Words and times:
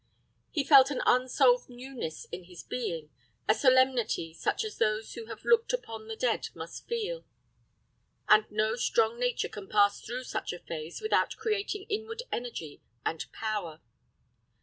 He 0.49 0.63
felt 0.63 0.89
an 0.89 1.03
unsolved 1.05 1.69
newness 1.69 2.25
in 2.31 2.45
his 2.45 2.63
being, 2.63 3.11
a 3.47 3.53
solemnity 3.53 4.33
such 4.33 4.63
as 4.63 4.79
those 4.79 5.13
who 5.13 5.27
have 5.27 5.45
looked 5.45 5.73
upon 5.73 6.07
the 6.07 6.15
dead 6.15 6.49
must 6.55 6.87
feel. 6.87 7.23
And 8.27 8.49
no 8.49 8.73
strong 8.75 9.19
nature 9.19 9.47
can 9.49 9.67
pass 9.69 10.01
through 10.01 10.23
such 10.23 10.53
a 10.53 10.59
phase 10.59 11.01
without 11.01 11.35
creating 11.37 11.85
inward 11.87 12.23
energy 12.31 12.81
and 13.05 13.23
power. 13.31 13.79